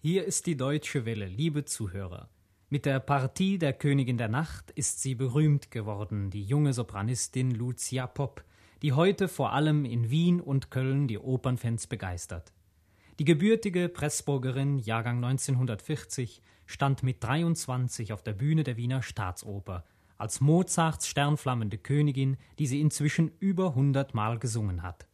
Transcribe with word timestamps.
Hier 0.00 0.24
ist 0.24 0.46
die 0.46 0.56
Deutsche 0.56 1.06
Welle, 1.06 1.26
liebe 1.26 1.64
Zuhörer. 1.64 2.28
Mit 2.68 2.86
der 2.86 3.00
Partie 3.00 3.58
der 3.58 3.72
Königin 3.72 4.16
der 4.16 4.28
Nacht 4.28 4.70
ist 4.70 5.02
sie 5.02 5.16
berühmt 5.16 5.72
geworden, 5.72 6.30
die 6.30 6.44
junge 6.44 6.72
Sopranistin 6.72 7.50
Lucia 7.50 8.06
Popp, 8.06 8.44
die 8.80 8.92
heute 8.92 9.26
vor 9.26 9.52
allem 9.52 9.84
in 9.84 10.08
Wien 10.08 10.40
und 10.40 10.70
Köln 10.70 11.08
die 11.08 11.18
Opernfans 11.18 11.88
begeistert. 11.88 12.52
Die 13.18 13.24
gebürtige 13.24 13.88
Pressburgerin, 13.88 14.78
Jahrgang 14.78 15.16
1940, 15.16 16.42
stand 16.66 17.02
mit 17.02 17.24
23 17.24 18.12
auf 18.12 18.22
der 18.22 18.34
Bühne 18.34 18.62
der 18.62 18.76
Wiener 18.76 19.02
Staatsoper, 19.02 19.84
als 20.16 20.40
Mozarts 20.40 21.08
sternflammende 21.08 21.76
Königin, 21.76 22.36
die 22.60 22.68
sie 22.68 22.80
inzwischen 22.80 23.32
über 23.40 23.74
hundertmal 23.74 24.38
gesungen 24.38 24.84
hat. 24.84 25.07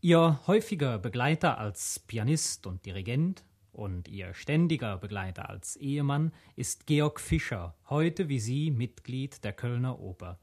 Ihr 0.00 0.38
häufiger 0.46 0.96
Begleiter 0.98 1.58
als 1.58 1.98
Pianist 1.98 2.68
und 2.68 2.86
Dirigent 2.86 3.44
und 3.72 4.06
ihr 4.06 4.32
ständiger 4.32 4.96
Begleiter 4.96 5.50
als 5.50 5.74
Ehemann 5.74 6.32
ist 6.54 6.86
Georg 6.86 7.18
Fischer, 7.18 7.74
heute 7.90 8.28
wie 8.28 8.38
sie 8.38 8.70
Mitglied 8.70 9.42
der 9.42 9.52
Kölner 9.52 9.98
Oper. 9.98 10.38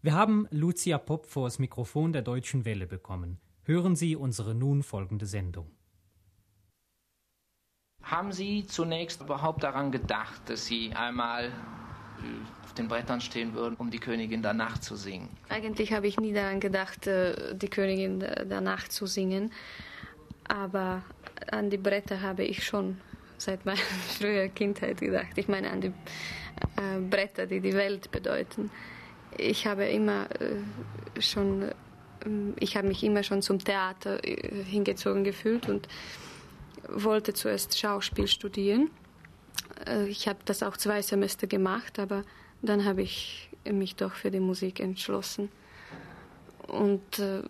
Wir 0.00 0.14
haben 0.14 0.48
Lucia 0.50 0.96
Popp 0.96 1.26
vor 1.26 1.48
das 1.48 1.58
Mikrofon 1.58 2.14
der 2.14 2.22
Deutschen 2.22 2.64
Welle 2.64 2.86
bekommen. 2.86 3.38
Hören 3.64 3.94
Sie 3.94 4.16
unsere 4.16 4.54
nun 4.54 4.82
folgende 4.82 5.26
Sendung. 5.26 5.70
Haben 8.02 8.32
Sie 8.32 8.66
zunächst 8.66 9.20
überhaupt 9.20 9.64
daran 9.64 9.92
gedacht, 9.92 10.48
dass 10.48 10.64
Sie 10.64 10.94
einmal 10.94 11.52
auf 12.64 12.74
den 12.74 12.88
Brettern 12.88 13.20
stehen 13.20 13.54
würden, 13.54 13.76
um 13.76 13.90
die 13.90 13.98
Königin 13.98 14.42
der 14.42 14.54
Nacht 14.54 14.82
zu 14.82 14.96
singen? 14.96 15.28
Eigentlich 15.48 15.92
habe 15.92 16.06
ich 16.06 16.18
nie 16.18 16.32
daran 16.32 16.60
gedacht, 16.60 17.06
äh, 17.06 17.54
die 17.54 17.68
Königin 17.68 18.20
der 18.20 18.60
Nacht 18.60 18.92
zu 18.92 19.06
singen. 19.06 19.52
Aber 20.48 21.02
an 21.50 21.70
die 21.70 21.78
Bretter 21.78 22.20
habe 22.20 22.44
ich 22.44 22.64
schon 22.64 22.98
seit 23.38 23.64
meiner 23.66 23.78
frühen 24.18 24.54
Kindheit 24.54 25.00
gedacht. 25.00 25.36
Ich 25.36 25.48
meine 25.48 25.70
an 25.70 25.80
die 25.80 25.92
äh, 26.76 27.00
Bretter, 27.00 27.46
die 27.46 27.60
die 27.60 27.74
Welt 27.74 28.10
bedeuten. 28.10 28.70
Ich 29.36 29.66
habe 29.66 29.86
immer 29.86 30.28
äh, 30.40 31.20
schon, 31.20 31.70
ich 32.58 32.76
habe 32.76 32.88
mich 32.88 33.02
immer 33.02 33.22
schon 33.22 33.42
zum 33.42 33.58
Theater 33.58 34.20
hingezogen 34.22 35.24
gefühlt 35.24 35.68
und 35.68 35.88
wollte 36.88 37.34
zuerst 37.34 37.78
Schauspiel 37.78 38.26
studieren. 38.26 38.90
Ich 40.08 40.28
habe 40.28 40.38
das 40.44 40.62
auch 40.62 40.76
zwei 40.76 41.02
Semester 41.02 41.46
gemacht, 41.46 41.98
aber 41.98 42.24
dann 42.60 42.84
habe 42.84 43.02
ich 43.02 43.50
mich 43.64 43.96
doch 43.96 44.12
für 44.12 44.30
die 44.30 44.40
Musik 44.40 44.80
entschlossen. 44.80 45.48
Und 46.68 47.18
äh, 47.18 47.42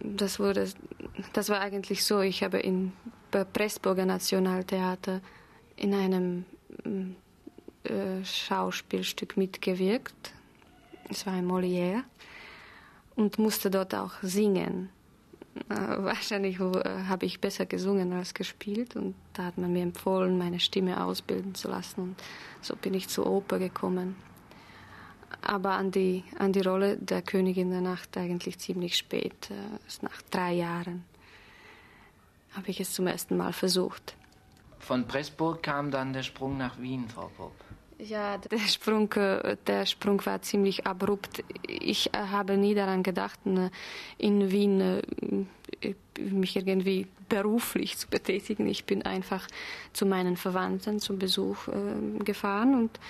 das, 0.00 0.38
wurde, 0.38 0.68
das 1.32 1.48
war 1.48 1.60
eigentlich 1.60 2.04
so, 2.04 2.20
ich 2.20 2.42
habe 2.42 2.58
in 2.58 2.92
Pressburger 3.52 4.06
Nationaltheater 4.06 5.20
in 5.76 5.94
einem 5.94 6.44
äh, 7.84 8.24
Schauspielstück 8.24 9.36
mitgewirkt. 9.36 10.32
Es 11.08 11.26
war 11.26 11.34
ein 11.34 11.46
Molière 11.46 12.04
und 13.16 13.38
musste 13.38 13.70
dort 13.70 13.94
auch 13.94 14.12
singen. 14.22 14.90
Äh, 15.68 15.74
wahrscheinlich 15.74 16.58
äh, 16.60 17.04
habe 17.08 17.26
ich 17.26 17.40
besser 17.40 17.66
gesungen 17.66 18.12
als 18.12 18.32
gespielt 18.32 18.96
und 18.96 19.14
da 19.34 19.44
hat 19.44 19.58
man 19.58 19.72
mir 19.72 19.82
empfohlen, 19.82 20.38
meine 20.38 20.60
Stimme 20.60 21.04
ausbilden 21.04 21.54
zu 21.54 21.68
lassen 21.68 22.00
und 22.00 22.22
so 22.62 22.74
bin 22.74 22.94
ich 22.94 23.08
zur 23.08 23.26
Oper 23.26 23.58
gekommen. 23.58 24.16
Aber 25.42 25.72
an 25.72 25.90
die, 25.90 26.24
an 26.38 26.52
die 26.52 26.60
Rolle 26.60 26.96
der 26.96 27.20
Königin 27.20 27.70
der 27.70 27.80
Nacht 27.80 28.16
eigentlich 28.16 28.58
ziemlich 28.58 28.96
spät, 28.96 29.50
äh, 29.50 30.02
nach 30.02 30.22
drei 30.30 30.54
Jahren, 30.54 31.04
habe 32.52 32.70
ich 32.70 32.80
es 32.80 32.92
zum 32.92 33.06
ersten 33.06 33.36
Mal 33.36 33.52
versucht. 33.52 34.14
Von 34.78 35.06
Pressburg 35.06 35.62
kam 35.62 35.90
dann 35.90 36.12
der 36.12 36.22
Sprung 36.22 36.56
nach 36.56 36.80
Wien, 36.80 37.08
Frau 37.08 37.30
Popp. 37.36 37.54
Ja, 38.04 38.36
der 38.36 38.58
Sprung, 38.58 39.08
der 39.66 39.86
Sprung 39.86 40.26
war 40.26 40.42
ziemlich 40.42 40.86
abrupt. 40.86 41.44
Ich 41.68 42.10
habe 42.12 42.56
nie 42.56 42.74
daran 42.74 43.04
gedacht, 43.04 43.38
in 44.18 44.50
Wien 44.50 45.02
mich 46.18 46.56
irgendwie 46.56 47.06
beruflich 47.28 47.96
zu 47.96 48.08
betätigen. 48.08 48.66
Ich 48.66 48.84
bin 48.84 49.02
einfach 49.02 49.46
zu 49.92 50.04
meinen 50.04 50.36
Verwandten 50.36 50.98
zum 50.98 51.18
Besuch 51.18 51.68
äh, 51.68 52.24
gefahren 52.24 52.74
und 52.74 53.00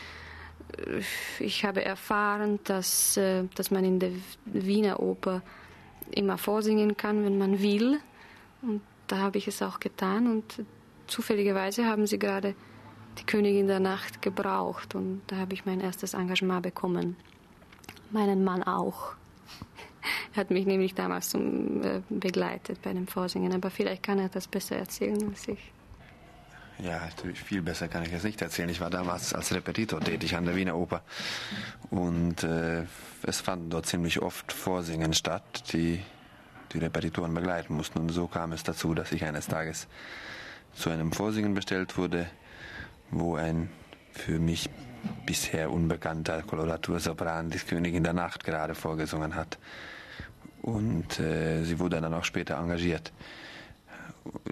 äh, 0.77 1.03
ich 1.43 1.65
habe 1.65 1.85
erfahren, 1.85 2.61
dass, 2.65 3.17
äh, 3.17 3.45
dass 3.55 3.71
man 3.71 3.85
in 3.85 3.99
der 3.99 4.13
Wiener 4.45 5.01
Oper 5.01 5.43
immer 6.11 6.39
vorsingen 6.39 6.97
kann, 6.97 7.25
wenn 7.25 7.39
man 7.39 7.61
will. 7.61 7.99
Und 8.63 8.83
da 9.09 9.19
habe 9.19 9.39
ich 9.39 9.49
es 9.49 9.63
auch 9.63 9.81
getan 9.81 10.31
und 10.31 10.65
zufälligerweise 11.07 11.87
haben 11.87 12.07
sie 12.07 12.19
gerade 12.19 12.55
die 13.19 13.25
Königin 13.25 13.67
der 13.67 13.81
Nacht 13.81 14.23
gebraucht 14.23 14.95
und 14.95 15.23
da 15.27 15.37
habe 15.37 15.55
ich 15.55 15.65
mein 15.65 15.81
erstes 15.81 16.15
Engagement 16.15 16.63
bekommen. 16.63 17.17
Meinen 18.11 18.45
Mann 18.45 18.63
auch. 18.63 19.15
Er 20.35 20.41
hat 20.41 20.51
mich 20.51 20.67
nämlich 20.67 20.95
damals 20.95 21.29
zum, 21.31 21.83
äh, 21.85 22.01
begleitet 22.09 22.83
bei 22.83 22.93
dem 22.93 23.07
Vorsingen, 23.07 23.53
aber 23.53 23.71
vielleicht 23.71 24.03
kann 24.03 24.19
er 24.19 24.29
das 24.29 24.49
besser 24.49 24.77
erzählen 24.77 25.29
als 25.29 25.47
ich. 25.49 25.73
Ja, 26.79 27.01
viel 27.35 27.63
besser 27.63 27.87
kann 27.87 28.03
ich 28.03 28.13
es 28.13 28.25
nicht 28.25 28.43
erzählen. 28.43 28.69
Ich 28.69 28.81
war 28.81 28.91
damals 28.91 29.35
als 29.35 29.55
Repetitor 29.55 30.01
tätig 30.01 30.35
an 30.35 30.47
der 30.47 30.57
Wiener 30.57 30.77
Oper 30.77 31.03
und 31.91 32.43
äh, 32.43 32.85
es 33.23 33.41
fanden 33.41 33.71
dort 33.71 33.87
ziemlich 33.87 34.21
oft 34.21 34.53
Vorsingen 34.53 35.13
statt, 35.13 35.73
die 35.73 36.01
die 36.73 36.79
Repetitoren 36.79 37.35
begleiten 37.35 37.75
mussten. 37.75 37.99
Und 38.01 38.09
so 38.09 38.27
kam 38.27 38.53
es 38.53 38.63
dazu, 38.63 38.95
dass 38.95 39.13
ich 39.13 39.25
eines 39.25 39.47
Tages 39.47 39.87
zu 40.75 40.91
einem 40.91 41.13
Vorsingen 41.13 41.55
bestellt 41.55 41.99
wurde, 41.99 42.27
wo 43.13 43.37
ein 43.37 43.71
für 44.11 44.39
mich 44.39 44.69
bisher 45.27 45.71
unbekannter 45.71 46.43
Koloratursopran 46.43 47.51
die 47.51 47.59
Königin 47.59 48.05
der 48.05 48.13
Nacht 48.13 48.45
gerade 48.45 48.75
vorgesungen 48.75 49.35
hat. 49.35 49.59
Und 50.63 51.19
äh, 51.19 51.65
sie 51.65 51.79
wurde 51.79 52.01
dann 52.01 52.15
auch 52.15 52.25
später 52.25 52.57
engagiert. 52.57 53.13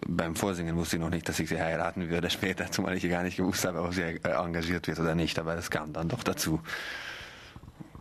Beim 0.07 0.35
Vorsingen 0.35 0.77
wusste 0.77 0.97
ich 0.97 1.03
noch 1.03 1.11
nicht, 1.11 1.29
dass 1.29 1.39
ich 1.39 1.49
sie 1.49 1.61
heiraten 1.61 2.09
würde 2.09 2.31
später, 2.31 2.71
zumal 2.71 2.97
ich 2.97 3.09
gar 3.09 3.23
nicht 3.23 3.37
gewusst 3.37 3.65
habe, 3.65 3.83
ob 3.83 3.95
sie 3.95 4.03
äh, 4.03 4.19
engagiert 4.23 4.87
wird 4.89 4.99
oder 4.99 5.15
nicht, 5.15 5.39
aber 5.39 5.55
das 5.55 5.71
kam 5.71 5.93
dann 5.93 6.09
doch 6.09 6.23
dazu. 6.23 6.61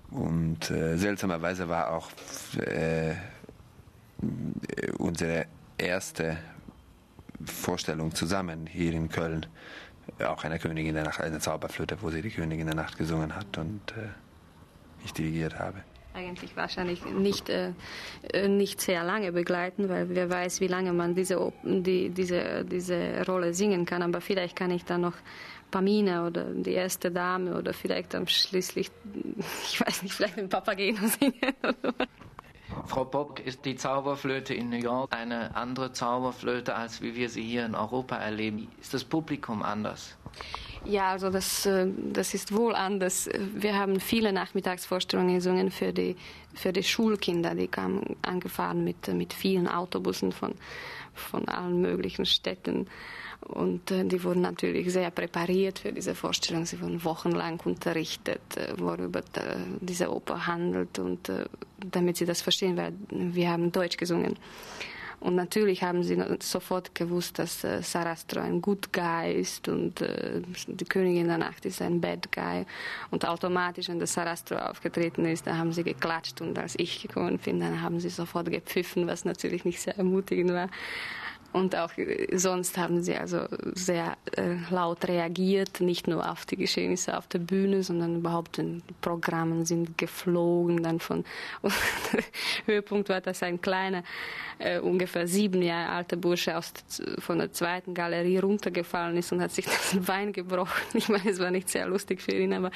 Und 0.10 0.72
äh, 0.72 0.98
seltsamerweise 0.98 1.70
war 1.70 1.92
auch 1.92 2.10
äh, 2.58 3.14
unsere 4.98 5.46
erste 5.78 6.38
Vorstellung 7.46 8.16
zusammen 8.16 8.66
hier 8.66 8.94
in 8.94 9.10
Köln 9.10 9.46
auch 10.26 10.44
eine 10.44 10.60
Königin 10.60 10.96
der 10.96 11.04
Nacht, 11.04 11.22
eine 11.22 11.40
Zauberflöte, 11.40 11.98
wo 12.02 12.10
sie 12.10 12.22
die 12.22 12.32
Königin 12.32 12.66
der 12.66 12.76
Nacht 12.76 12.98
gesungen 12.98 13.36
hat 13.36 13.58
und 13.58 13.82
äh, 13.92 14.10
ich 15.04 15.14
dirigiert 15.14 15.58
habe. 15.58 15.84
Eigentlich 16.14 16.58
wahrscheinlich 16.58 17.06
nicht, 17.06 17.50
äh, 17.50 17.72
äh, 18.34 18.48
nicht 18.48 18.82
sehr 18.82 19.04
lange 19.04 19.32
begleiten, 19.32 19.90
weil 19.90 20.10
wer 20.10 20.30
weiß, 20.30 20.60
wie 20.60 20.68
lange 20.68 20.92
man 20.92 21.14
diese, 21.16 21.54
die, 21.64 22.10
diese, 22.10 22.66
diese 22.66 23.24
Rolle 23.26 23.54
singen 23.54 23.86
kann. 23.86 24.02
Aber 24.02 24.20
vielleicht 24.20 24.56
kann 24.56 24.72
ich 24.72 24.84
dann 24.86 25.02
noch 25.02 25.14
Pamina 25.70 26.26
oder 26.26 26.46
die 26.46 26.74
erste 26.74 27.12
Dame 27.12 27.56
oder 27.56 27.74
vielleicht 27.74 28.16
dann 28.16 28.28
schließlich, 28.28 28.92
ich 29.64 29.80
weiß 29.80 30.04
nicht, 30.04 30.14
vielleicht 30.14 30.38
den 30.38 30.50
Papageno 30.50 31.08
singen. 31.08 31.56
Frau 32.90 33.06
Bock, 33.06 33.40
ist 33.40 33.66
die 33.66 33.76
Zauberflöte 33.76 34.56
in 34.56 34.70
New 34.70 34.78
York 34.78 35.14
eine 35.14 35.56
andere 35.56 35.94
Zauberflöte, 35.94 36.76
als 36.76 37.02
wie 37.02 37.16
wir 37.16 37.30
sie 37.30 37.44
hier 37.44 37.66
in 37.66 37.76
Europa 37.76 38.16
erleben? 38.16 38.68
Ist 38.82 38.94
das 38.96 39.04
Publikum 39.04 39.62
anders? 39.62 40.18
Ja, 40.86 41.12
also 41.12 41.30
das, 41.30 41.66
äh, 41.66 41.88
das 42.12 42.34
ist 42.34 42.52
wohl 42.52 42.74
anders. 42.74 43.30
Wir 43.54 43.78
haben 43.78 44.00
viele 44.00 44.34
Nachmittagsvorstellungen 44.34 45.36
gesungen 45.36 45.72
für 45.72 45.94
die, 45.94 46.16
für 46.56 46.74
die 46.74 46.84
Schulkinder. 46.84 47.54
Die 47.54 47.68
kamen 47.68 48.16
angefahren 48.24 48.84
mit, 48.84 49.08
mit 49.14 49.34
vielen 49.34 49.68
Autobussen 49.68 50.32
von, 50.32 50.56
von 51.14 51.48
allen 51.48 51.82
möglichen 51.82 52.26
Städten. 52.26 52.88
Und 53.42 53.90
äh, 53.92 54.04
die 54.04 54.24
wurden 54.24 54.42
natürlich 54.42 54.92
sehr 54.92 55.12
präpariert 55.12 55.80
für 55.80 55.94
diese 55.94 56.14
Vorstellung. 56.14 56.66
Sie 56.66 56.80
wurden 56.82 57.04
wochenlang 57.04 57.60
unterrichtet, 57.64 58.42
äh, 58.58 58.74
worüber 58.78 59.20
äh, 59.20 59.58
diese 59.80 60.14
Oper 60.14 60.46
handelt 60.46 61.00
und 61.00 61.32
damit 61.80 62.18
sie 62.18 62.26
das 62.26 62.42
verstehen, 62.42 62.76
weil 62.78 62.94
wir 63.10 63.50
haben 63.50 63.72
Deutsch 63.72 63.98
gesungen. 63.98 64.36
Und 65.22 65.36
natürlich 65.36 65.84
haben 65.84 66.04
sie 66.04 66.18
sofort 66.42 66.96
gewusst, 66.96 67.40
dass 67.40 67.66
Sarastro 67.82 68.40
ein 68.40 68.62
Good 68.62 68.94
Guy 68.94 69.34
ist 69.34 69.68
und 69.68 70.02
die 70.68 70.86
Königin 70.86 71.28
der 71.28 71.38
Nacht 71.38 71.66
ist 71.66 71.82
ein 71.82 72.00
Bad 72.00 72.32
Guy. 72.32 72.66
Und 73.12 73.28
automatisch, 73.28 73.90
wenn 73.90 74.00
der 74.00 74.08
Sarastro 74.08 74.56
aufgetreten 74.56 75.26
ist, 75.26 75.46
da 75.46 75.58
haben 75.58 75.74
sie 75.74 75.84
geklatscht 75.84 76.40
und 76.40 76.58
als 76.58 76.76
ich 76.80 77.02
gekommen 77.02 77.38
bin, 77.38 77.60
dann 77.60 77.82
haben 77.82 78.00
sie 78.00 78.10
sofort 78.10 78.50
gepfiffen, 78.50 79.08
was 79.08 79.26
natürlich 79.26 79.66
nicht 79.66 79.82
sehr 79.82 79.98
ermutigend 79.98 80.54
war. 80.54 80.70
Und 81.52 81.76
auch 81.76 81.98
äh, 81.98 82.38
sonst 82.38 82.78
haben 82.78 83.02
sie 83.02 83.16
also 83.16 83.48
sehr 83.74 84.18
äh, 84.36 84.56
laut 84.70 85.08
reagiert, 85.08 85.82
nicht 85.82 86.08
nur 86.08 86.30
auf 86.30 86.46
die 86.46 86.58
Geschehnisse 86.58 87.18
auf 87.18 87.28
der 87.28 87.40
Bühne, 87.40 87.84
sondern 87.84 88.18
überhaupt 88.18 88.60
in 88.60 88.84
Programmen 89.02 89.66
sind 89.66 89.98
geflogen. 89.98 90.84
Dann 90.84 91.00
von 91.00 91.26
Höhepunkt 92.66 93.10
war, 93.10 93.22
dass 93.22 93.42
ein 93.42 93.62
kleiner, 93.62 94.04
äh, 94.60 94.80
ungefähr 94.80 95.28
sieben 95.28 95.62
Jahre 95.62 95.92
alter 95.92 96.18
Bursche 96.18 96.58
aus, 96.58 96.74
von 97.20 97.40
der 97.40 97.52
zweiten 97.52 97.94
Galerie 97.94 98.38
runtergefallen 98.38 99.18
ist 99.18 99.32
und 99.32 99.42
hat 99.42 99.52
sich 99.52 99.66
das 99.92 99.98
Bein 100.06 100.34
gebrochen. 100.34 100.84
Ich 100.94 101.10
meine, 101.10 101.30
es 101.30 101.40
war 101.40 101.50
nicht 101.50 101.70
sehr 101.70 101.88
lustig 101.88 102.22
für 102.22 102.34
ihn, 102.34 102.54
aber 102.54 102.70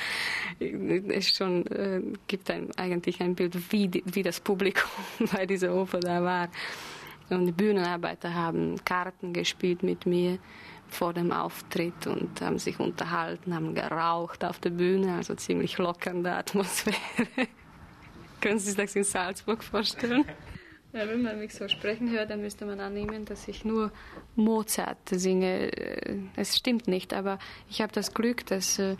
äh, 0.59 1.01
es 1.09 1.29
schon 1.29 1.67
äh, 1.67 2.01
gibt 2.27 2.49
ein, 2.49 2.69
eigentlich 2.77 3.21
ein 3.21 3.35
Bild, 3.35 3.71
wie, 3.71 4.03
wie 4.05 4.23
das 4.23 4.39
Publikum 4.39 4.89
bei 5.33 5.45
dieser 5.45 5.75
Oper 5.75 5.99
da 5.99 6.23
war. 6.23 6.49
Und 7.33 7.45
die 7.45 7.51
Bühnenarbeiter 7.51 8.33
haben 8.33 8.83
Karten 8.85 9.33
gespielt 9.33 9.83
mit 9.83 10.05
mir 10.05 10.39
vor 10.87 11.13
dem 11.13 11.31
Auftritt 11.31 12.07
und 12.07 12.41
haben 12.41 12.59
sich 12.59 12.79
unterhalten, 12.79 13.55
haben 13.55 13.73
geraucht 13.73 14.45
auf 14.45 14.59
der 14.59 14.69
Bühne, 14.69 15.15
also 15.15 15.33
ziemlich 15.35 15.77
lockernde 15.77 16.31
Atmosphäre. 16.31 16.97
Können 18.41 18.59
Sie 18.59 18.67
sich 18.67 18.75
das 18.75 18.95
in 18.95 19.03
Salzburg 19.03 19.63
vorstellen? 19.63 20.25
Ja, 20.93 21.07
wenn 21.07 21.23
man 21.23 21.39
mich 21.39 21.55
so 21.55 21.67
sprechen 21.67 22.11
hört, 22.11 22.29
dann 22.29 22.41
müsste 22.41 22.67
man 22.67 22.79
annehmen, 22.79 23.25
dass 23.25 23.47
ich 23.47 23.65
nur 23.65 23.91
Mozart 24.35 25.09
singe. 25.09 25.75
Äh, 25.75 26.17
es 26.35 26.55
stimmt 26.55 26.87
nicht, 26.87 27.15
aber 27.15 27.39
ich 27.67 27.81
habe 27.81 27.91
das 27.91 28.13
Glück, 28.13 28.45
dass 28.45 28.77
äh, 28.77 28.95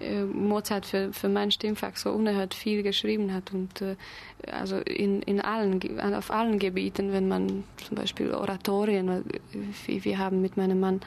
äh, 0.00 0.24
Mozart 0.24 0.86
für, 0.86 1.12
für 1.12 1.28
mein 1.28 1.50
Stimmfach 1.50 1.96
so 1.96 2.12
unerhört 2.12 2.54
viel 2.54 2.82
geschrieben 2.82 3.34
hat 3.34 3.52
und 3.52 3.84
also 4.50 4.78
in, 4.78 5.20
in 5.22 5.40
allen, 5.40 6.00
auf 6.14 6.30
allen 6.30 6.58
Gebieten, 6.58 7.12
wenn 7.12 7.28
man 7.28 7.64
zum 7.76 7.96
Beispiel 7.96 8.32
Oratorien, 8.32 9.24
wir 9.86 10.18
haben 10.18 10.40
mit 10.40 10.56
meinem 10.56 10.80
Mann 10.80 11.00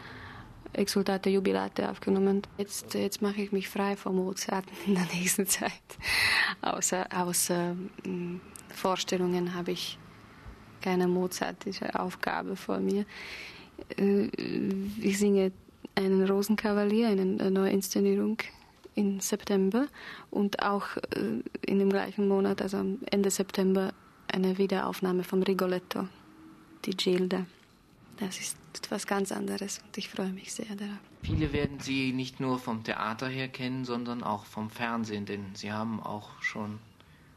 Exultate 0.74 1.31
Jubilate 1.31 1.90
aufgenommen. 1.90 2.44
Jetzt, 2.60 2.94
jetzt 2.94 3.24
mache 3.24 3.42
ich 3.42 3.51
mich 3.51 3.69
frei 3.69 3.95
vom 3.95 4.18
Mozart 4.18 4.66
in 4.86 4.94
der 4.94 5.07
nächsten 5.13 5.48
Zeit. 5.48 5.72
Außer, 6.62 7.07
außer 7.12 7.75
Vorstellungen 8.69 9.56
habe 9.56 9.72
ich 9.72 9.98
keine 10.88 11.10
mozartische 11.10 12.00
Aufgabe 12.00 12.56
vor 12.56 12.80
mir. 12.80 13.06
Äh, 13.98 14.30
ich 15.01 15.18
singe 15.19 15.51
einen 15.95 16.25
Rosenkavalier, 16.25 17.10
eine 17.10 17.25
neue 17.51 17.72
Inszenierung 17.72 18.38
im 18.95 19.19
September 19.19 19.88
und 20.31 20.63
auch 20.63 20.95
äh, 20.95 21.42
in 21.66 21.80
dem 21.80 21.89
gleichen 21.89 22.30
Monat, 22.30 22.62
also 22.62 22.78
Ende 23.12 23.30
September, 23.30 23.94
eine 24.31 24.57
Wiederaufnahme 24.57 25.25
vom 25.25 25.44
Rigoletto, 25.44 26.07
die 26.86 26.95
Gilda. 26.95 27.45
Das 28.16 28.40
ist 28.40 28.57
etwas 28.78 29.06
ganz 29.06 29.33
anderes 29.33 29.80
und 29.86 29.98
ich 29.98 30.07
freue 30.07 30.31
mich 30.31 30.54
sehr 30.54 30.74
darauf. 30.74 31.00
Viele 31.22 31.51
werden 31.51 31.81
Sie 31.81 32.13
nicht 32.13 32.40
nur 32.40 32.60
vom 32.60 32.86
Theater 32.86 33.28
her 33.28 33.50
kennen, 33.50 33.83
sondern 33.83 34.24
auch 34.24 34.45
vom 34.45 34.69
Fernsehen, 34.69 35.25
denn 35.25 35.54
Sie 35.54 35.74
haben 35.74 36.01
auch 36.01 36.42
schon 36.42 36.80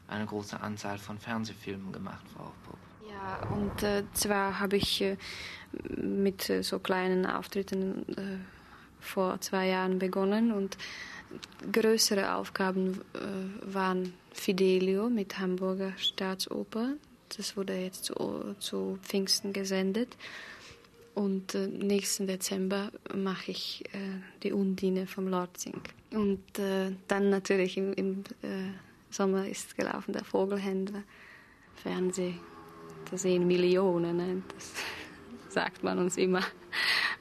eine 0.07 0.25
große 0.25 0.57
Anzahl 0.61 0.97
von 0.99 1.19
Fernsehfilmen 1.19 1.91
gemacht, 1.91 2.25
Frau 2.33 2.53
Popp. 2.65 2.90
Ja, 3.21 3.47
und 3.49 3.83
äh, 3.83 4.03
zwar 4.13 4.59
habe 4.59 4.77
ich 4.77 5.01
äh, 5.01 5.17
mit 5.95 6.49
äh, 6.49 6.63
so 6.63 6.79
kleinen 6.79 7.25
Auftritten 7.25 8.05
äh, 8.17 8.37
vor 8.99 9.39
zwei 9.41 9.67
Jahren 9.67 9.99
begonnen 9.99 10.51
und 10.51 10.77
größere 11.71 12.33
Aufgaben 12.33 13.01
äh, 13.13 13.73
waren 13.73 14.13
Fidelio 14.33 15.09
mit 15.09 15.37
Hamburger 15.37 15.93
Staatsoper. 15.97 16.93
Das 17.37 17.55
wurde 17.55 17.75
jetzt 17.75 18.05
zu, 18.05 18.55
zu 18.59 18.97
Pfingsten 19.03 19.53
gesendet. 19.53 20.17
Und 21.13 21.53
äh, 21.53 21.67
nächsten 21.67 22.25
Dezember 22.25 22.91
mache 23.13 23.51
ich 23.51 23.83
die 24.43 24.53
Undine 24.53 25.07
vom 25.07 25.27
Lordzing. 25.27 25.81
Und 26.11 26.41
dann 27.07 27.29
natürlich 27.29 27.77
im, 27.77 27.93
im 27.93 28.23
Sommer 29.09 29.47
ist 29.47 29.75
gelaufen 29.77 30.13
der 30.13 30.23
Vogelhändler, 30.23 31.03
Fernseh 31.75 32.35
da 33.11 33.17
sehen 33.17 33.45
Millionen. 33.45 34.17
Ne? 34.17 34.41
Das 34.55 34.73
sagt 35.53 35.83
man 35.83 35.99
uns 35.99 36.17
immer, 36.17 36.41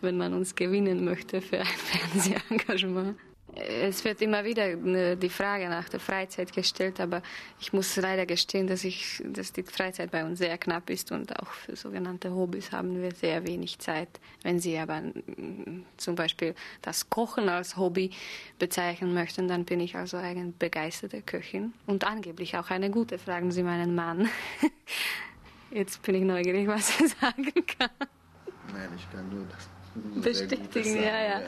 wenn 0.00 0.16
man 0.16 0.32
uns 0.32 0.54
gewinnen 0.54 1.04
möchte 1.04 1.40
für 1.40 1.58
ein 1.58 1.66
Fernsehengagement. 1.66 3.18
Es 3.52 4.04
wird 4.04 4.22
immer 4.22 4.44
wieder 4.44 4.76
ne, 4.76 5.16
die 5.16 5.28
Frage 5.28 5.68
nach 5.68 5.88
der 5.88 5.98
Freizeit 5.98 6.52
gestellt, 6.52 7.00
aber 7.00 7.20
ich 7.60 7.72
muss 7.72 7.96
leider 7.96 8.24
gestehen, 8.24 8.68
dass, 8.68 8.84
ich, 8.84 9.20
dass 9.26 9.52
die 9.52 9.64
Freizeit 9.64 10.12
bei 10.12 10.24
uns 10.24 10.38
sehr 10.38 10.56
knapp 10.56 10.88
ist 10.88 11.10
und 11.10 11.36
auch 11.36 11.48
für 11.48 11.74
sogenannte 11.74 12.32
Hobbys 12.32 12.70
haben 12.70 13.02
wir 13.02 13.12
sehr 13.12 13.44
wenig 13.44 13.80
Zeit. 13.80 14.08
Wenn 14.44 14.60
Sie 14.60 14.78
aber 14.78 15.02
zum 15.96 16.14
Beispiel 16.14 16.54
das 16.80 17.10
Kochen 17.10 17.48
als 17.48 17.76
Hobby 17.76 18.10
bezeichnen 18.60 19.14
möchten, 19.14 19.48
dann 19.48 19.64
bin 19.64 19.80
ich 19.80 19.96
also 19.96 20.16
eine 20.16 20.52
begeisterte 20.56 21.20
Köchin 21.20 21.72
und 21.86 22.04
angeblich 22.04 22.56
auch 22.56 22.70
eine 22.70 22.88
gute, 22.88 23.18
fragen 23.18 23.50
Sie 23.50 23.64
meinen 23.64 23.96
Mann. 23.96 24.28
Jetzt 25.70 26.02
bin 26.02 26.16
ich 26.16 26.22
neugierig, 26.22 26.66
was 26.66 27.00
er 27.00 27.08
sagen 27.08 27.52
kann. 27.66 27.90
Nein, 28.72 28.88
ich 28.96 29.10
kann 29.10 29.28
nur 29.28 29.46
das. 29.46 29.68
Bestätigen, 30.22 31.02
ja, 31.02 31.22
ja. 31.22 31.42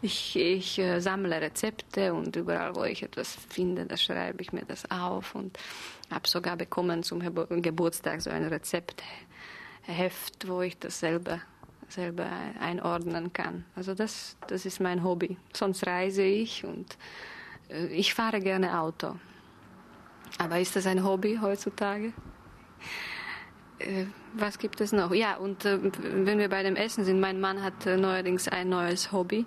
Ich, 0.00 0.36
ich 0.36 0.78
äh, 0.80 1.00
sammle 1.00 1.40
Rezepte 1.40 2.12
und 2.12 2.34
überall, 2.34 2.74
wo 2.74 2.82
ich 2.82 3.04
etwas 3.04 3.36
finde, 3.48 3.86
da 3.86 3.96
schreibe 3.96 4.42
ich 4.42 4.52
mir 4.52 4.64
das 4.64 4.90
auf 4.90 5.36
und 5.36 5.56
habe 6.10 6.28
sogar 6.28 6.56
bekommen 6.56 7.04
zum 7.04 7.20
Geburtstag 7.62 8.20
so 8.20 8.30
ein 8.30 8.44
Rezeptheft, 8.44 10.48
wo 10.48 10.62
ich 10.62 10.76
das 10.78 10.98
selber, 10.98 11.40
selber 11.88 12.26
einordnen 12.60 13.32
kann. 13.32 13.64
Also 13.76 13.94
das, 13.94 14.36
das 14.48 14.66
ist 14.66 14.80
mein 14.80 15.04
Hobby. 15.04 15.36
Sonst 15.52 15.86
reise 15.86 16.24
ich 16.24 16.64
und 16.64 16.98
äh, 17.68 17.86
ich 17.86 18.12
fahre 18.12 18.40
gerne 18.40 18.80
Auto. 18.80 19.14
Aber 20.38 20.58
ist 20.58 20.74
das 20.74 20.86
ein 20.86 21.04
Hobby 21.04 21.38
heutzutage? 21.40 22.12
Äh, 23.82 24.06
was 24.34 24.58
gibt 24.58 24.80
es 24.80 24.92
noch? 24.92 25.12
Ja, 25.12 25.36
und 25.36 25.64
äh, 25.64 25.78
wenn 25.82 26.38
wir 26.38 26.48
bei 26.48 26.62
dem 26.62 26.76
Essen 26.76 27.04
sind, 27.04 27.20
mein 27.20 27.40
Mann 27.40 27.62
hat 27.62 27.86
äh, 27.86 27.96
neuerdings 27.96 28.48
ein 28.48 28.68
neues 28.68 29.12
Hobby. 29.12 29.44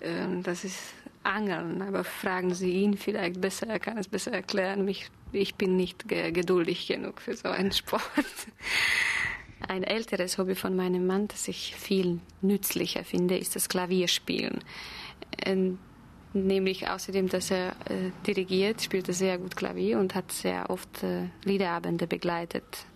Ähm, 0.00 0.42
das 0.42 0.64
ist 0.64 0.78
Angeln. 1.22 1.82
Aber 1.82 2.04
fragen 2.04 2.54
Sie 2.54 2.72
ihn 2.72 2.96
vielleicht 2.96 3.40
besser, 3.40 3.66
er 3.66 3.78
kann 3.78 3.98
es 3.98 4.08
besser 4.08 4.32
erklären. 4.32 4.86
Ich, 4.88 5.10
ich 5.32 5.54
bin 5.54 5.76
nicht 5.76 6.08
geduldig 6.08 6.86
genug 6.86 7.20
für 7.20 7.36
so 7.36 7.48
einen 7.48 7.72
Sport. 7.72 8.02
Ein 9.68 9.84
älteres 9.84 10.38
Hobby 10.38 10.54
von 10.54 10.74
meinem 10.74 11.06
Mann, 11.06 11.28
das 11.28 11.46
ich 11.46 11.76
viel 11.76 12.20
nützlicher 12.40 13.04
finde, 13.04 13.36
ist 13.36 13.54
das 13.54 13.68
Klavierspielen. 13.68 14.60
Ähm, 15.44 15.78
nämlich 16.32 16.88
außerdem, 16.88 17.28
dass 17.28 17.50
er 17.50 17.74
dirigiert, 18.26 18.80
spielt 18.80 19.08
er 19.08 19.14
sehr 19.14 19.36
gut 19.36 19.56
Klavier 19.56 19.98
und 19.98 20.14
hat 20.14 20.32
sehr 20.32 20.70
oft 20.70 21.04
Liederabende 21.44 22.06
begleitet 22.06 22.86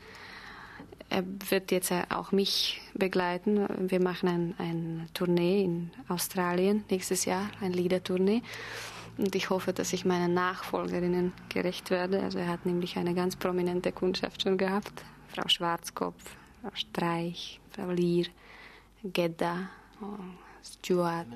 er 1.11 1.25
wird 1.51 1.71
jetzt 1.71 1.93
auch 2.11 2.33
mich 2.33 2.81
begleiten. 2.95 3.67
Wir 3.91 4.01
machen 4.01 4.29
ein, 4.29 4.55
ein 4.59 5.09
Tournee 5.15 5.65
in 5.65 5.91
Australien 6.09 6.85
nächstes 6.91 7.25
Jahr, 7.25 7.51
ein 7.61 7.73
Liedertournee. 7.73 8.43
Und 9.17 9.35
ich 9.35 9.51
hoffe, 9.51 9.73
dass 9.73 9.93
ich 9.93 10.05
meinen 10.05 10.35
Nachfolgerinnen 10.35 11.33
gerecht 11.49 11.91
werde. 11.91 12.23
Also 12.23 12.39
er 12.39 12.49
hat 12.49 12.67
nämlich 12.67 12.97
eine 12.97 13.15
ganz 13.15 13.37
prominente 13.37 13.93
Kundschaft 13.93 14.43
schon 14.43 14.59
gehabt. 14.59 15.05
Frau 15.29 15.49
Schwarzkopf, 15.49 16.37
Frau 16.63 16.71
Streich, 16.75 17.61
Frau 17.71 17.91
Lier, 17.91 18.27
Gedda, 19.05 19.69
oh, 20.01 20.19
Stuart. 20.65 21.27